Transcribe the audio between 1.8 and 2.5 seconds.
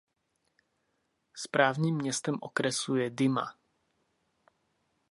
městem